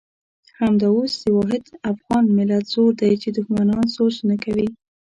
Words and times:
همدا 0.59 0.87
اوس 0.95 1.13
د 1.23 1.25
واحد 1.37 1.63
افغان 1.91 2.23
ملت 2.37 2.65
زور 2.73 2.91
دی 3.01 3.13
چې 3.21 3.29
دښمنان 3.37 3.85
سوچ 3.95 4.15
نه 4.29 4.35
کوي. 4.43 4.67